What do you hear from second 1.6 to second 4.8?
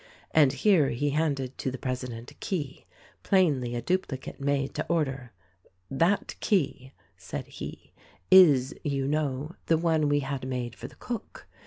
the president a key— plainly a duplicate made